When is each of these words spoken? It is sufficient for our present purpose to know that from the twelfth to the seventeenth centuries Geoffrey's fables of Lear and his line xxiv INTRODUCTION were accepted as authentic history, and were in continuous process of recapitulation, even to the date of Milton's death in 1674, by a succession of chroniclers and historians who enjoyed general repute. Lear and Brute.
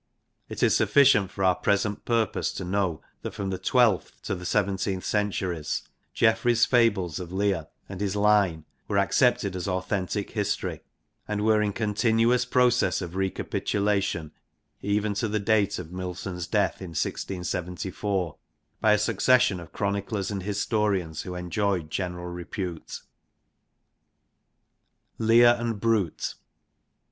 It 0.49 0.63
is 0.63 0.75
sufficient 0.75 1.29
for 1.29 1.43
our 1.43 1.53
present 1.53 2.05
purpose 2.05 2.51
to 2.53 2.65
know 2.65 3.03
that 3.21 3.35
from 3.35 3.51
the 3.51 3.59
twelfth 3.59 4.19
to 4.23 4.33
the 4.33 4.47
seventeenth 4.47 5.05
centuries 5.05 5.83
Geoffrey's 6.11 6.65
fables 6.65 7.19
of 7.19 7.31
Lear 7.31 7.67
and 7.87 8.01
his 8.01 8.15
line 8.15 8.31
xxiv 8.31 8.47
INTRODUCTION 8.47 8.85
were 8.87 8.97
accepted 8.97 9.55
as 9.55 9.67
authentic 9.67 10.31
history, 10.31 10.81
and 11.27 11.45
were 11.45 11.61
in 11.61 11.71
continuous 11.71 12.45
process 12.45 13.03
of 13.03 13.15
recapitulation, 13.15 14.31
even 14.81 15.13
to 15.13 15.27
the 15.27 15.37
date 15.37 15.77
of 15.77 15.91
Milton's 15.91 16.47
death 16.47 16.81
in 16.81 16.95
1674, 16.97 18.37
by 18.79 18.93
a 18.93 18.97
succession 18.97 19.59
of 19.59 19.71
chroniclers 19.71 20.31
and 20.31 20.41
historians 20.41 21.21
who 21.21 21.35
enjoyed 21.35 21.91
general 21.91 22.25
repute. 22.25 23.01
Lear 25.19 25.55
and 25.59 25.79
Brute. 25.79 26.33